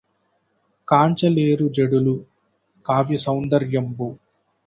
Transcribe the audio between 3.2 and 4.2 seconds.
సౌందర్యంబు